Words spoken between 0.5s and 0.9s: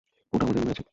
রুমে আছে।